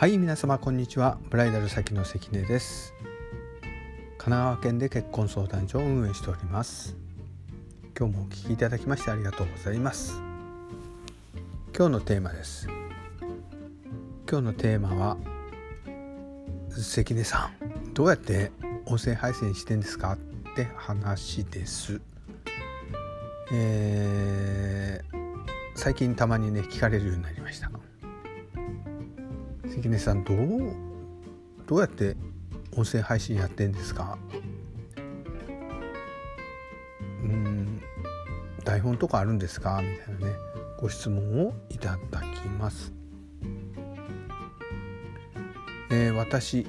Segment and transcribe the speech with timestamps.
[0.00, 1.18] はい皆様こんにちは。
[1.28, 2.94] ブライダル先の関根です。
[4.16, 6.96] 神奈川県で結婚相談所を運営しております。
[7.98, 10.18] 今日もお聞きいただきましてありがとうございます。
[11.76, 12.66] 今日のテーマです。
[14.26, 15.18] 今日のテーマは
[16.70, 18.52] 関根さんどうやって
[18.86, 20.12] 音声配信してんですか？
[20.12, 20.18] っ
[20.56, 22.00] て話です。
[23.52, 25.18] えー、
[25.74, 27.70] 最近たまにね聞かれるようになりました。
[29.70, 30.72] 関根さんどう
[31.66, 32.16] どうやって
[32.76, 34.18] 音声配信やってんですか？
[37.22, 37.80] うん
[38.64, 39.80] 台本とかあるんですか？
[39.82, 40.34] みたいなね
[40.78, 42.92] ご質問をいただきます、
[45.90, 46.66] えー、私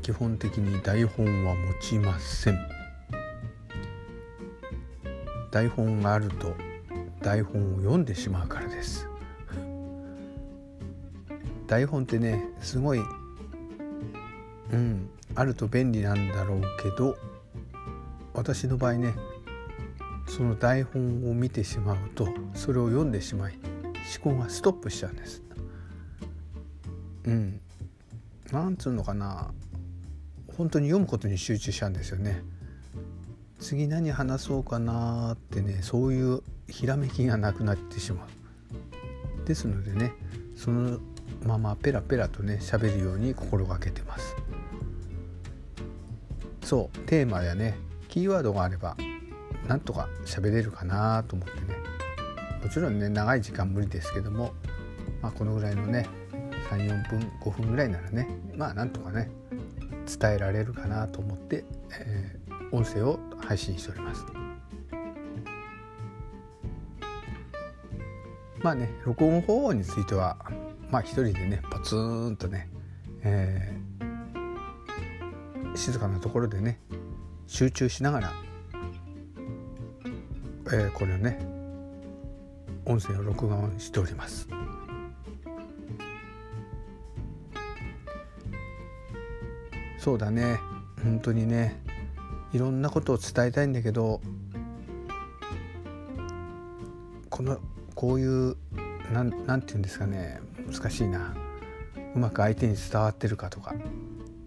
[0.00, 2.58] 基本的に台本は持ちません。
[5.50, 6.54] 台本があると
[7.20, 8.66] 台本を読んでしまうから
[11.66, 13.00] 台本ってねすごい
[14.72, 17.16] うんあると便利なんだろうけど
[18.34, 19.14] 私の場合ね
[20.26, 23.58] その台本を見てしまうとそれを読んでしまい
[24.24, 25.42] 思考がストップしちゃうんです。
[27.24, 27.60] うん
[28.50, 29.52] なんつうのかな
[30.56, 32.42] 本当に読むことに集中しちゃうんですよね。
[33.58, 39.46] 次何話そうかなってねそういうひらめきがなくなってしまう。
[39.46, 40.12] ですのでね
[40.56, 40.98] その
[41.44, 44.36] ままペラペラとね喋るように心がけてます。
[46.62, 47.76] そうテーマやね
[48.08, 48.96] キーワードがあれば
[49.66, 51.76] なんとか喋れるかなと思ってね。
[52.62, 54.52] もちろんね長い時間無理ですけども、
[55.20, 56.08] まあ、このぐらいのね
[56.70, 59.30] 34分5分ぐらいならねまあなんとかね
[60.06, 61.64] 伝えられるかなと思って、
[61.98, 64.24] えー、音声を配信しております。
[68.62, 70.36] まあね録音方法については
[70.92, 72.68] まあ一人でねポツンとね、
[73.22, 76.78] えー、静かなところでね
[77.46, 78.32] 集中しながら、
[80.66, 81.40] えー、これをね
[82.84, 84.46] 音声を録音しております。
[89.98, 90.58] そうだね
[91.02, 91.80] 本当にね
[92.52, 94.20] いろんなことを伝えたいんだけど
[97.30, 97.58] この
[97.94, 98.56] こういう
[99.12, 100.40] ななんて言うんですかね
[100.70, 101.34] 難しいな。
[102.14, 103.74] うまく相手に伝わってるかとか。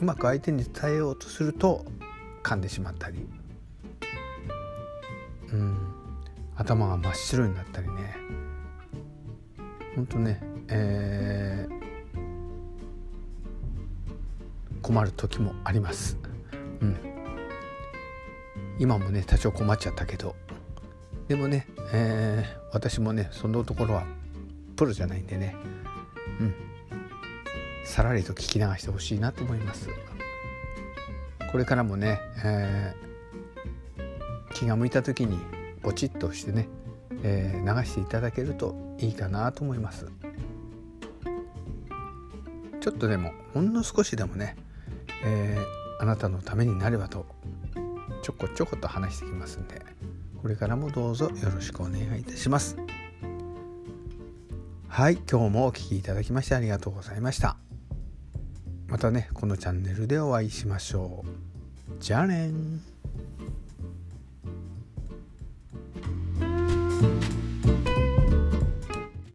[0.00, 1.84] うまく相手に伝えようとすると
[2.42, 3.26] 噛んでしまったり。
[5.52, 5.76] うん。
[6.56, 8.16] 頭が真っ白になったりね。
[9.94, 12.18] ほんとねえー、
[14.82, 16.16] 困る時もあります。
[16.80, 16.96] うん、
[18.78, 20.36] 今もね多少困っちゃったけど。
[21.26, 24.06] でもね、えー、私もねそのところは
[24.78, 25.56] プロじゃないんでね。
[26.40, 26.54] うん。
[27.84, 29.88] さらりと聞き流してほしいなと思います。
[31.50, 35.38] これからもね、えー、気が向いた時に
[35.82, 36.68] ポチッとしてね、
[37.24, 40.06] えー、流していただけるといいかなと思います。
[42.80, 44.56] ちょっとでもほんの少しでもね、
[45.24, 47.26] えー、あなたのためになればと
[48.22, 49.82] ちょこちょこと話してきますんで
[50.40, 52.76] これからもどうぞよろしくお願いいたします。
[54.98, 57.56] はい今日もお聴きいただきましてありがとうございました。
[58.88, 62.02] またねこのチャンネルでお会いしましょう。
[62.02, 62.50] じゃあね